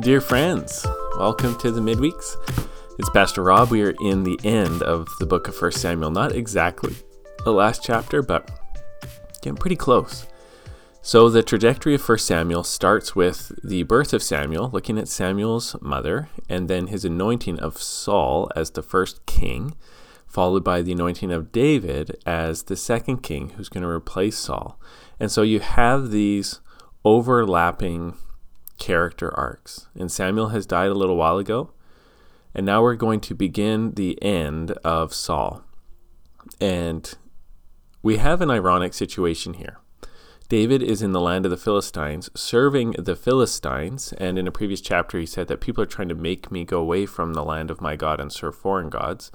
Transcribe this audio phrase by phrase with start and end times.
[0.00, 0.86] Dear friends,
[1.18, 2.34] welcome to the midweeks.
[2.98, 3.70] It's Pastor Rob.
[3.70, 6.10] We are in the end of the book of 1 Samuel.
[6.10, 6.96] Not exactly
[7.44, 8.50] the last chapter, but
[9.42, 10.26] getting pretty close.
[11.02, 15.76] So, the trajectory of 1 Samuel starts with the birth of Samuel, looking at Samuel's
[15.82, 19.76] mother, and then his anointing of Saul as the first king,
[20.26, 24.80] followed by the anointing of David as the second king who's going to replace Saul.
[25.18, 26.60] And so you have these
[27.04, 28.14] overlapping
[28.80, 29.86] character arcs.
[29.94, 31.70] And Samuel has died a little while ago.
[32.52, 35.62] And now we're going to begin the end of Saul.
[36.60, 37.14] And
[38.02, 39.78] we have an ironic situation here.
[40.48, 44.12] David is in the land of the Philistines, serving the Philistines.
[44.14, 46.80] And in a previous chapter, he said that people are trying to make me go
[46.80, 49.30] away from the land of my God and serve foreign gods.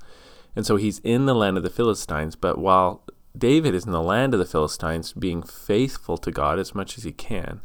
[0.57, 2.35] And so he's in the land of the Philistines.
[2.35, 3.05] But while
[3.37, 7.05] David is in the land of the Philistines, being faithful to God as much as
[7.05, 7.61] he can,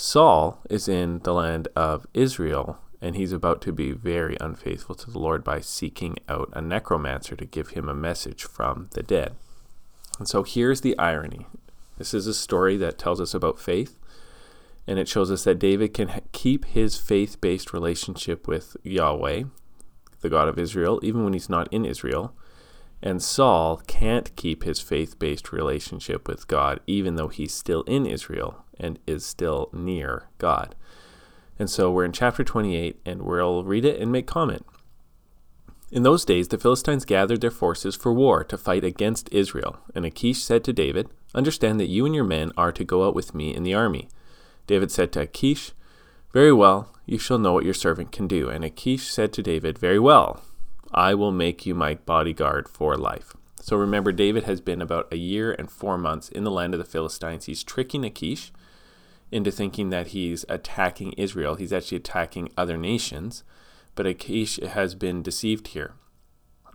[0.00, 5.10] Saul is in the land of Israel, and he's about to be very unfaithful to
[5.10, 9.34] the Lord by seeking out a necromancer to give him a message from the dead.
[10.20, 11.46] And so here's the irony
[11.96, 13.98] this is a story that tells us about faith,
[14.86, 19.42] and it shows us that David can keep his faith based relationship with Yahweh,
[20.20, 22.32] the God of Israel, even when he's not in Israel.
[23.02, 28.06] And Saul can't keep his faith based relationship with God, even though he's still in
[28.06, 30.74] Israel and is still near God.
[31.58, 34.64] And so we're in chapter 28, and we'll read it and make comment.
[35.90, 39.78] In those days, the Philistines gathered their forces for war to fight against Israel.
[39.94, 43.14] And Achish said to David, Understand that you and your men are to go out
[43.14, 44.08] with me in the army.
[44.66, 45.72] David said to Achish,
[46.32, 48.50] Very well, you shall know what your servant can do.
[48.50, 50.42] And Achish said to David, Very well,
[50.92, 53.34] I will make you my bodyguard for life.
[53.60, 56.78] So remember, David has been about a year and four months in the land of
[56.78, 57.46] the Philistines.
[57.46, 58.52] He's tricking Achish
[59.30, 61.54] into thinking that he's attacking Israel.
[61.54, 63.44] He's actually attacking other nations,
[63.94, 65.94] but Achish has been deceived here.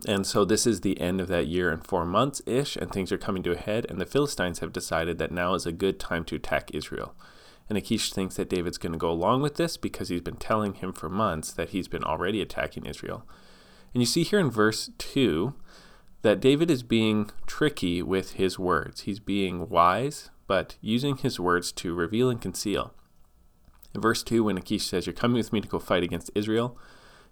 [0.06, 3.10] And so this is the end of that year and four months ish, and things
[3.10, 3.86] are coming to a head.
[3.88, 7.14] And the Philistines have decided that now is a good time to attack Israel.
[7.68, 10.74] And Achish thinks that David's going to go along with this because he's been telling
[10.74, 13.26] him for months that he's been already attacking Israel.
[13.94, 15.54] And you see here in verse 2
[16.22, 19.02] that David is being tricky with his words.
[19.02, 22.92] He's being wise, but using his words to reveal and conceal.
[23.94, 26.76] In verse 2, when Achish says, You're coming with me to go fight against Israel,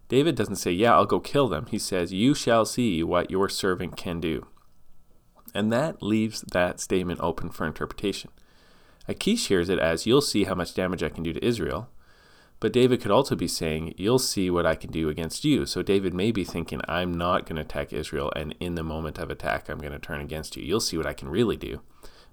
[0.09, 1.67] David doesn't say, Yeah, I'll go kill them.
[1.67, 4.47] He says, You shall see what your servant can do.
[5.55, 8.31] And that leaves that statement open for interpretation.
[9.09, 11.89] Achish hears it as, You'll see how much damage I can do to Israel.
[12.61, 15.67] But David could also be saying, You'll see what I can do against you.
[15.67, 19.19] So David may be thinking, I'm not going to attack Israel, and in the moment
[19.19, 20.63] of attack, I'm going to turn against you.
[20.63, 21.81] You'll see what I can really do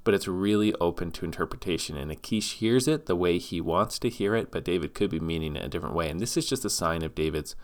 [0.03, 1.97] but it's really open to interpretation.
[1.97, 5.19] And Achish hears it the way he wants to hear it, but David could be
[5.19, 6.09] meaning it a different way.
[6.09, 7.55] And this is just a sign of David's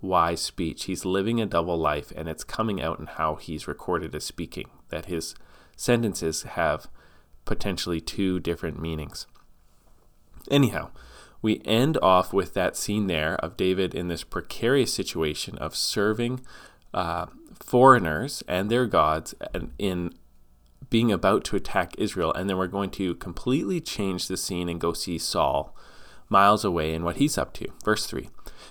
[0.00, 0.84] wise speech.
[0.84, 4.68] He's living a double life, and it's coming out in how he's recorded as speaking,
[4.88, 5.34] that his
[5.76, 6.88] sentences have
[7.44, 9.26] potentially two different meanings.
[10.50, 10.90] Anyhow,
[11.42, 16.40] we end off with that scene there of David in this precarious situation of serving
[16.92, 17.26] uh,
[17.60, 20.12] foreigners and their gods and in
[20.90, 24.80] being about to attack Israel, and then we're going to completely change the scene and
[24.80, 25.74] go see Saul
[26.28, 27.68] miles away and what he's up to.
[27.84, 28.28] Verse 3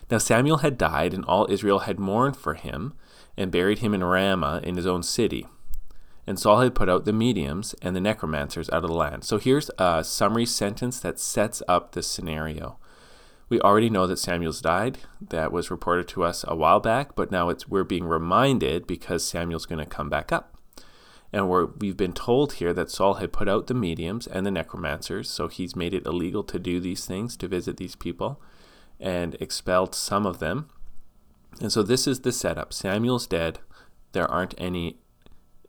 [0.09, 2.93] Now Samuel had died, and all Israel had mourned for him,
[3.38, 5.47] and buried him in Ramah in his own city.
[6.27, 9.23] And Saul had put out the mediums and the necromancers out of the land.
[9.23, 12.79] So here's a summary sentence that sets up this scenario.
[13.47, 14.97] We already know that Samuel's died.
[15.22, 19.23] That was reported to us a while back, but now it's we're being reminded because
[19.23, 20.54] Samuel's going to come back up.
[21.35, 24.51] And we have been told here that Saul had put out the mediums and the
[24.51, 28.41] necromancers, so he's made it illegal to do these things, to visit these people,
[29.01, 30.69] and expelled some of them.
[31.59, 33.59] And so this is the setup Samuel's dead.
[34.13, 34.96] There aren't any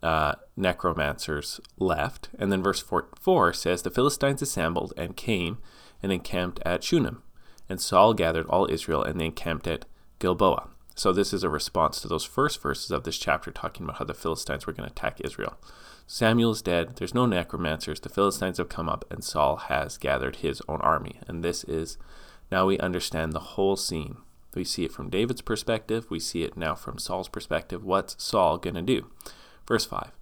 [0.04, 2.28] uh, necromancers left.
[2.39, 5.59] And then verse 4, 4 says The Philistines assembled and came
[6.01, 7.24] and encamped at Shunem.
[7.69, 9.84] And Saul gathered all Israel and they encamped at
[10.21, 10.69] Gilboa.
[10.97, 14.07] So this is a response to those first verses of this chapter talking about how
[14.07, 15.59] the Philistines were going to attack Israel.
[16.07, 16.97] Samuel is dead.
[16.97, 18.01] There's no necromancers.
[18.01, 21.21] The Philistines have come up, and Saul has gathered his own army.
[21.28, 21.98] And this is
[22.51, 24.16] now we understand the whole scene.
[24.54, 26.07] We see it from David's perspective.
[26.09, 27.84] We see it now from Saul's perspective.
[27.84, 29.10] What's Saul going to do?
[29.69, 30.13] Verse 5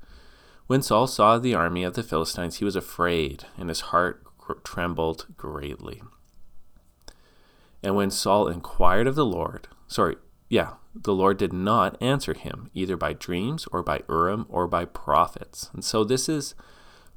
[0.67, 4.25] When Saul saw the army of the Philistines, he was afraid, and his heart
[4.65, 6.03] trembled greatly.
[7.81, 10.17] And when Saul inquired of the Lord, sorry,
[10.55, 14.85] yeah, the Lord did not answer him, either by dreams or by Urim or by
[14.85, 15.69] prophets.
[15.73, 16.55] And so this is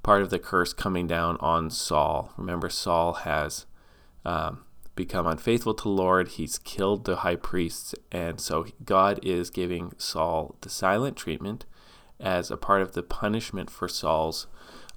[0.01, 2.33] part of the curse coming down on Saul.
[2.35, 3.67] Remember, Saul has
[4.25, 4.63] um,
[4.95, 6.29] become unfaithful to the Lord.
[6.29, 7.93] He's killed the high priests.
[8.11, 11.67] And so God is giving Saul the silent treatment
[12.19, 14.47] as a part of the punishment for Saul's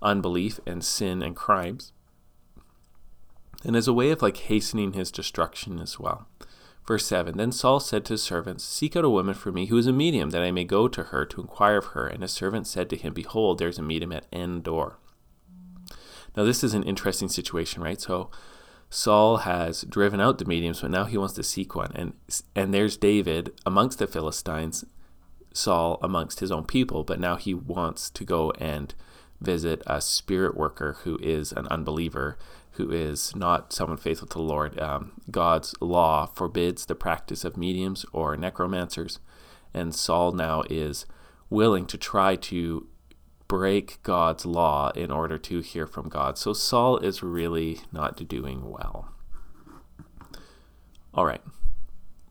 [0.01, 1.93] unbelief and sin and crimes.
[3.65, 6.27] And as a way of like hastening his destruction as well.
[6.87, 9.79] Verse 7 Then Saul said to his servants, Seek out a woman for me who
[9.79, 12.07] is a medium, that I may go to her to inquire of her.
[12.07, 14.99] And his servant said to him, Behold, there is a medium at Endor.
[16.37, 18.01] Now, this is an interesting situation, right?
[18.01, 18.31] So,
[18.89, 21.93] Saul has driven out the mediums, but now he wants to seek one.
[21.95, 22.13] And,
[22.57, 24.85] and there's David amongst the Philistines,
[25.53, 28.93] Saul amongst his own people, but now he wants to go and
[29.41, 32.37] visit a spirit worker who is an unbeliever,
[32.81, 34.79] who is not someone faithful to the Lord.
[34.81, 39.19] Um, God's law forbids the practice of mediums or necromancers,
[39.75, 41.05] and Saul now is
[41.51, 42.87] willing to try to
[43.49, 46.39] break God's law in order to hear from God.
[46.39, 49.13] So Saul is really not doing well.
[51.13, 51.43] All right.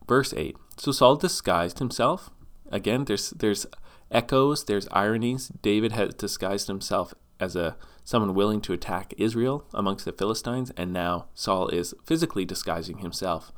[0.07, 0.57] Verse 8.
[0.77, 2.31] So Saul disguised himself.
[2.71, 3.67] Again, there's there's
[4.09, 5.49] echoes, there's ironies.
[5.61, 10.91] David has disguised himself as a someone willing to attack Israel amongst the Philistines, and
[10.91, 13.51] now Saul is physically disguising himself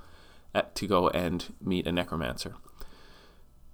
[0.54, 2.56] at, to go and meet a necromancer.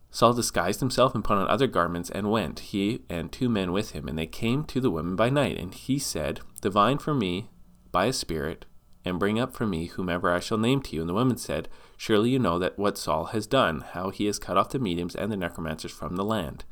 [0.09, 3.92] Saul disguised himself and put on other garments and went, he and two men with
[3.92, 5.57] him, and they came to the women by night.
[5.57, 7.50] And he said, Divine for me
[7.92, 8.65] by a spirit,
[9.03, 11.01] and bring up for me whomever I shall name to you.
[11.01, 14.39] And the women said, Surely you know that what Saul has done, how he has
[14.39, 16.63] cut off the mediums and the necromancers from the land.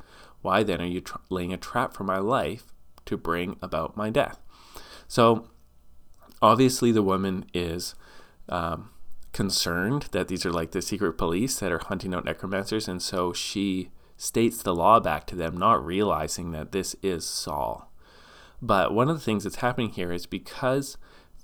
[0.42, 2.72] Why then are you tra- laying a trap for my life
[3.06, 4.40] to bring about my death?
[5.08, 5.48] So,
[6.42, 7.94] obviously, the woman is
[8.48, 8.90] um,
[9.32, 13.32] concerned that these are like the secret police that are hunting out necromancers, and so
[13.32, 17.92] she states the law back to them, not realizing that this is Saul.
[18.62, 20.96] But one of the things that's happening here is because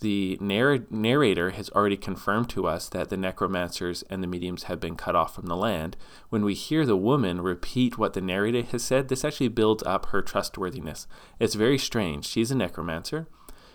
[0.03, 4.79] the narr- narrator has already confirmed to us that the necromancers and the mediums have
[4.79, 5.97] been cut off from the land.
[6.29, 10.07] When we hear the woman repeat what the narrator has said, this actually builds up
[10.07, 11.07] her trustworthiness.
[11.41, 12.27] It's very strange.
[12.27, 13.27] She's a necromancer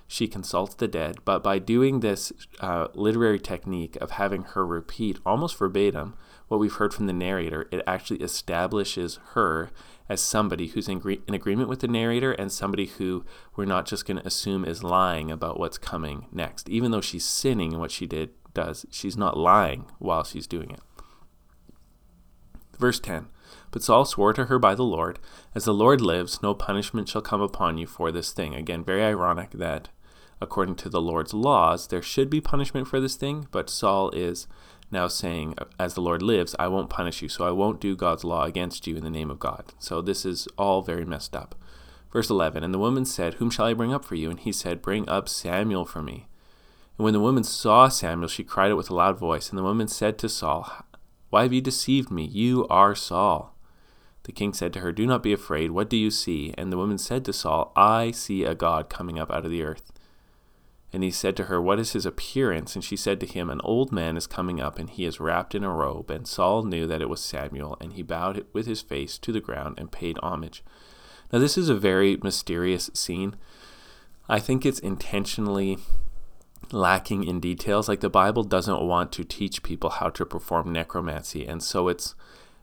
[0.08, 2.32] she consults the dead, but by doing this
[2.62, 6.16] uh, literary technique of having her repeat almost verbatim
[6.48, 9.70] what we've heard from the narrator, it actually establishes her
[10.10, 13.26] as somebody who's in, in agreement with the narrator and somebody who
[13.56, 16.70] we're not just going to assume is lying about what's coming next.
[16.70, 20.72] Even though she's sinning in what she did does, she's not lying while she's doing
[20.72, 20.80] it.
[22.80, 23.28] Verse 10
[23.72, 25.20] But Saul swore to her by the Lord,
[25.56, 28.56] As the Lord lives, no punishment shall come upon you for this thing.
[28.56, 29.90] Again, very ironic that
[30.40, 34.48] according to the Lord's laws, there should be punishment for this thing, but Saul is
[34.92, 38.24] now saying, As the Lord lives, I won't punish you, so I won't do God's
[38.24, 39.74] law against you in the name of God.
[39.80, 41.56] So this is all very messed up.
[42.12, 44.30] Verse 11 And the woman said, Whom shall I bring up for you?
[44.30, 46.28] And he said, Bring up Samuel for me.
[46.98, 49.50] And when the woman saw Samuel, she cried out with a loud voice.
[49.50, 50.72] And the woman said to Saul,
[51.30, 52.26] Why have you deceived me?
[52.26, 53.54] You are Saul.
[54.24, 55.72] The king said to her, Do not be afraid.
[55.72, 56.54] What do you see?
[56.58, 59.64] And the woman said to Saul, I see a God coming up out of the
[59.64, 59.92] earth.
[60.94, 62.76] And he said to her, What is his appearance?
[62.76, 65.54] And she said to him, An old man is coming up, and he is wrapped
[65.54, 66.10] in a robe.
[66.10, 69.42] And Saul knew that it was Samuel, and he bowed with his face to the
[69.42, 70.64] ground and paid homage.
[71.32, 73.36] Now, this is a very mysterious scene.
[74.30, 75.78] I think it's intentionally
[76.72, 77.88] lacking in details.
[77.90, 82.16] Like the Bible doesn't want to teach people how to perform necromancy, and so it's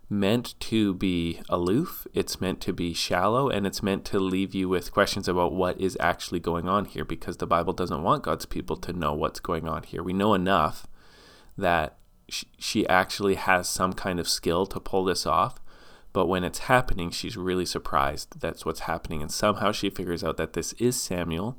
[0.08, 4.68] meant to be aloof, it's meant to be shallow, and it's meant to leave you
[4.68, 8.46] with questions about what is actually going on here because the Bible doesn't want God's
[8.46, 10.02] people to know what's going on here.
[10.02, 10.86] We know enough
[11.56, 11.96] that
[12.28, 15.60] she actually has some kind of skill to pull this off,
[16.12, 19.20] but when it's happening, she's really surprised that's what's happening.
[19.20, 21.58] And somehow she figures out that this is Samuel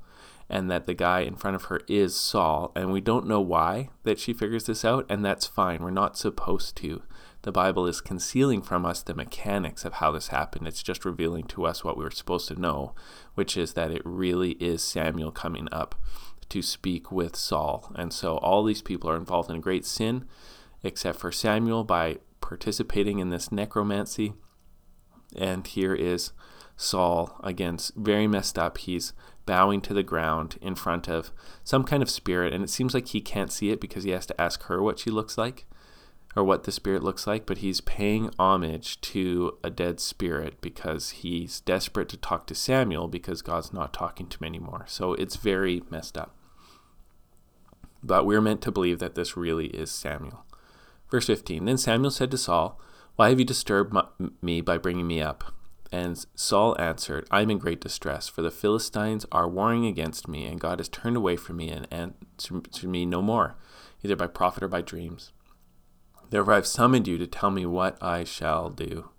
[0.49, 2.71] and that the guy in front of her is Saul.
[2.75, 5.81] And we don't know why that she figures this out, and that's fine.
[5.81, 7.03] We're not supposed to
[7.45, 10.67] the Bible is concealing from us the mechanics of how this happened.
[10.67, 12.95] It's just revealing to us what we were supposed to know,
[13.35, 15.93] which is that it really is Samuel coming up
[16.49, 17.91] to speak with Saul.
[17.93, 20.25] And so all these people are involved in a great sin,
[20.81, 24.33] except for Samuel by participating in this necromancy.
[25.35, 26.31] And here is
[26.75, 28.79] Saul, again, very messed up.
[28.79, 29.13] He's
[29.45, 31.31] bowing to the ground in front of
[31.63, 34.25] some kind of spirit, and it seems like he can't see it because he has
[34.25, 35.65] to ask her what she looks like
[36.35, 41.11] or what the spirit looks like, but he's paying homage to a dead spirit because
[41.11, 44.83] he's desperate to talk to Samuel because God's not talking to him anymore.
[44.87, 46.35] So it's very messed up.
[48.03, 50.45] But we're meant to believe that this really is Samuel.
[51.09, 52.79] Verse 15 Then Samuel said to Saul,
[53.15, 54.05] Why have you disturbed my,
[54.41, 55.53] me by bringing me up?
[55.95, 60.45] And Saul answered, I am in great distress, for the Philistines are warring against me,
[60.45, 63.55] and God has turned away from me and answered me no more.
[64.03, 65.31] either by prophet or by dreams.
[66.31, 69.09] Therefore I have summoned you to tell me what I shall do.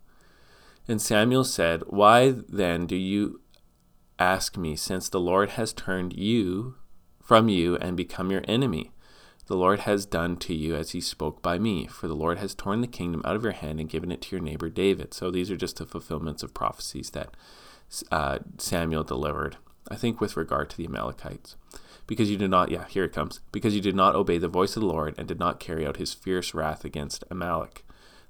[0.86, 3.40] And Samuel said, Why then do you
[4.18, 6.74] ask me, since the Lord has turned you
[7.22, 8.92] from you and become your enemy?
[9.46, 12.54] The Lord has done to you as he spoke by me, for the Lord has
[12.54, 15.14] torn the kingdom out of your hand and given it to your neighbor David.
[15.14, 17.36] So these are just the fulfillments of prophecies that
[18.10, 19.56] uh, Samuel delivered,
[19.88, 21.54] I think, with regard to the Amalekites.
[22.08, 23.40] Because you did not, yeah, here it comes.
[23.52, 25.96] Because you did not obey the voice of the Lord and did not carry out
[25.96, 27.84] his fierce wrath against Amalek.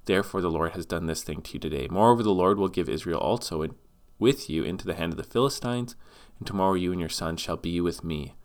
[0.05, 1.87] Therefore, the Lord has done this thing to you today.
[1.89, 3.75] Moreover, the Lord will give Israel also in,
[4.19, 5.95] with you into the hand of the Philistines,
[6.37, 8.35] and tomorrow you and your sons shall be with me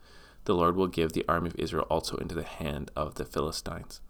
[0.44, 4.00] the Lord will give the army of Israel also into the hand of the Philistines.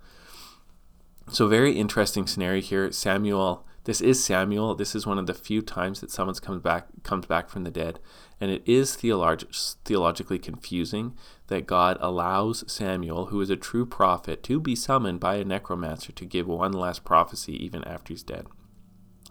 [1.28, 2.90] So, very interesting scenario here.
[2.90, 4.74] Samuel, this is Samuel.
[4.74, 7.70] This is one of the few times that someone comes back comes back from the
[7.70, 7.98] dead,
[8.40, 11.14] and it is theolog- theologically confusing
[11.48, 16.12] that God allows Samuel, who is a true prophet, to be summoned by a necromancer
[16.12, 18.46] to give one last prophecy even after he's dead.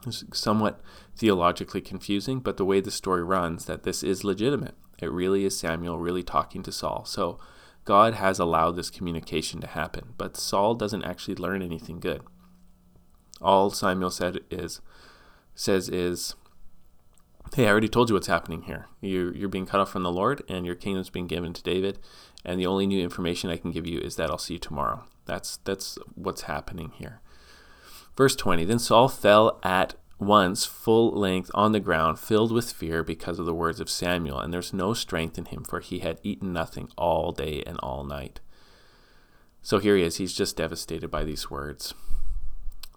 [0.05, 0.81] It's somewhat
[1.15, 4.75] theologically confusing, but the way the story runs, that this is legitimate.
[5.01, 7.03] It really is Samuel really talking to Saul.
[7.05, 7.39] So
[7.84, 12.22] God has allowed this communication to happen, but Saul doesn't actually learn anything good.
[13.41, 14.81] All Samuel said is
[15.55, 16.36] says is
[17.53, 18.86] Hey, I already told you what's happening here.
[19.01, 22.00] You're, you're being cut off from the Lord, and your kingdom's being given to David.
[22.46, 25.03] And the only new information I can give you is that I'll see you tomorrow.
[25.25, 27.20] That's that's what's happening here.
[28.15, 33.03] Verse 20 Then Saul fell at once full length on the ground, filled with fear
[33.03, 36.19] because of the words of Samuel, and there's no strength in him, for he had
[36.21, 38.39] eaten nothing all day and all night.
[39.63, 41.95] So here he is, he's just devastated by these words.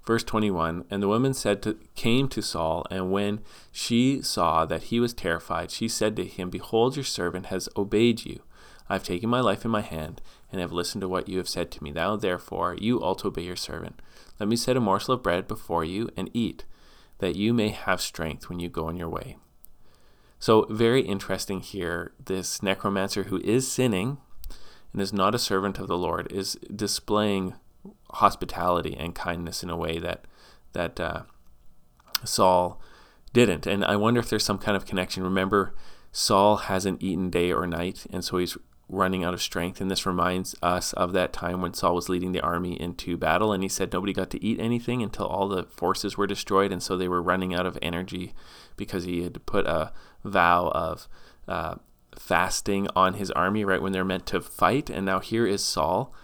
[0.06, 3.40] Verse 21 And the woman said to, came to Saul, and when
[3.72, 8.26] she saw that he was terrified, she said to him, Behold, your servant has obeyed
[8.26, 8.42] you.
[8.86, 10.20] I have taken my life in my hand,
[10.52, 11.90] and have listened to what you have said to me.
[11.90, 14.02] Thou, therefore, you also obey your servant.
[14.38, 16.64] Let me set a morsel of bread before you, and eat
[17.24, 19.38] that you may have strength when you go on your way.
[20.38, 22.12] So, very interesting here.
[22.22, 24.18] This necromancer who is sinning
[24.92, 27.54] and is not a servant of the Lord is displaying
[28.10, 30.26] hospitality and kindness in a way that
[30.74, 31.22] that uh,
[32.24, 32.78] Saul
[33.32, 33.66] didn't.
[33.66, 35.22] And I wonder if there's some kind of connection.
[35.22, 35.74] Remember,
[36.12, 39.80] Saul hasn't eaten day or night, and so he's running out of strength.
[39.80, 43.52] And this reminds us of that time when Saul was leading the army into battle,
[43.52, 46.82] and he said nobody got to eat anything until all the forces were destroyed, and
[46.82, 48.34] so they were running out of energy
[48.76, 49.92] because he had put a
[50.24, 51.08] vow of
[51.48, 51.76] uh,
[52.18, 54.90] fasting on his army right when they're meant to fight.
[54.90, 56.14] And now here is Saul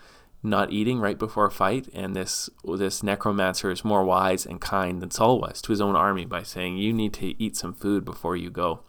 [0.43, 5.03] not eating right before a fight, and this this necromancer is more wise and kind
[5.03, 8.05] than Saul was to his own army by saying, "You need to eat some food
[8.05, 8.81] before you go."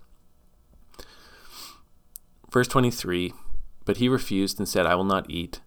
[2.52, 3.34] Verse 23
[3.86, 5.62] but he refused and said, I will not eat.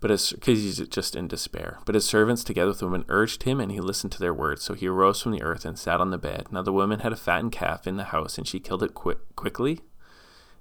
[0.00, 1.78] But because he's just in despair.
[1.86, 4.62] But his servants together with the women urged him, and he listened to their words.
[4.62, 6.48] So he arose from the earth and sat on the bed.
[6.52, 9.18] Now the woman had a fattened calf in the house, and she killed it quick,
[9.36, 9.80] quickly.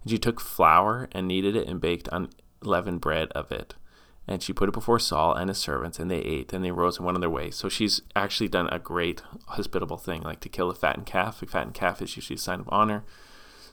[0.02, 3.76] And she took flour and kneaded it and baked unleavened bread of it.
[4.28, 6.54] And she put it before Saul and his servants, and they ate.
[6.54, 7.52] And they rose and went on their way.
[7.52, 11.42] So she's actually done a great hospitable thing, like to kill a fattened calf.
[11.42, 13.04] A fattened calf is usually a sign of honor.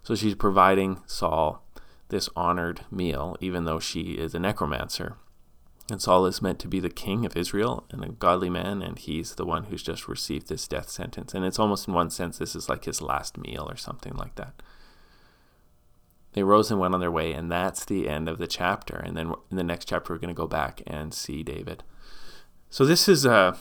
[0.03, 1.62] So she's providing Saul
[2.13, 5.17] this honored meal, even though she is a necromancer.
[5.91, 8.97] And Saul is meant to be the king of Israel and a godly man, and
[8.97, 11.35] he's the one who's just received this death sentence.
[11.35, 14.37] And it's almost in one sense, this is like his last meal or something like
[14.37, 14.63] that.
[16.35, 18.97] They rose and went on their way, and that's the end of the chapter.
[18.97, 21.83] And then in the next chapter, we're going to go back and see David.
[22.71, 23.57] So this is, uh,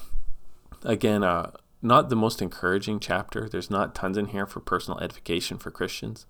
[0.84, 3.50] again, uh, not the most encouraging chapter.
[3.50, 6.26] There's not tons in here for personal edification for Christians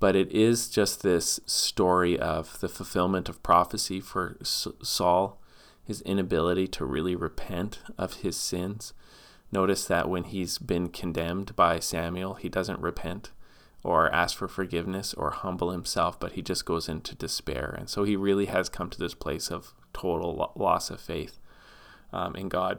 [0.00, 5.40] but it is just this story of the fulfillment of prophecy for Saul,
[5.82, 8.92] his inability to really repent of his sins.
[9.52, 13.30] Notice that when he's been condemned by Samuel, he doesn't repent
[13.84, 17.74] or ask for forgiveness or humble himself, but he just goes into despair.
[17.78, 21.38] And so he really has come to this place of total loss of faith
[22.12, 22.78] um, in God.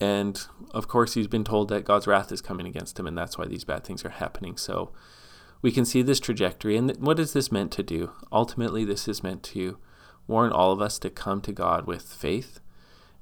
[0.00, 0.40] And
[0.72, 3.46] of course, he's been told that God's wrath is coming against him, and that's why
[3.46, 4.56] these bad things are happening.
[4.56, 4.92] So
[5.60, 6.76] we can see this trajectory.
[6.76, 8.12] And what is this meant to do?
[8.30, 9.78] Ultimately, this is meant to
[10.26, 12.60] warn all of us to come to God with faith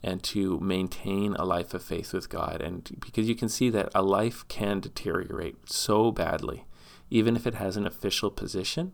[0.02, 2.60] and to maintain a life of faith with God.
[2.60, 6.66] And because you can see that a life can deteriorate so badly,
[7.08, 8.92] even if it has an official position,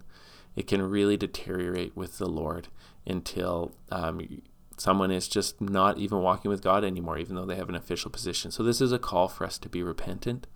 [0.54, 2.68] it can really deteriorate with the Lord
[3.06, 4.42] until um,
[4.76, 8.11] someone is just not even walking with God anymore, even though they have an official
[8.11, 8.50] position.
[8.50, 10.47] So, this is a call for us to be repentant,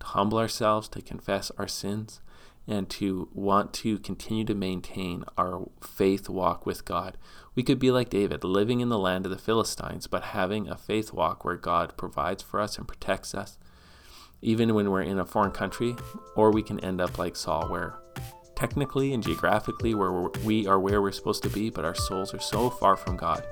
[0.00, 2.20] to humble ourselves, to confess our sins,
[2.66, 7.16] and to want to continue to maintain our faith walk with God.
[7.54, 10.76] We could be like David, living in the land of the Philistines, but having a
[10.76, 13.58] faith walk where God provides for us and protects us,
[14.40, 15.94] even when we're in a foreign country,
[16.36, 17.98] or we can end up like Saul, where
[18.56, 20.12] technically and geographically where
[20.44, 23.44] we are where we're supposed to be, but our souls are so far from God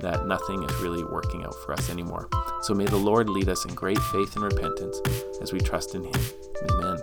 [0.00, 2.28] that nothing is really working out for us anymore.
[2.62, 5.00] So may the Lord lead us in great faith and repentance
[5.40, 6.14] as we trust in Him.
[6.70, 6.98] Amen.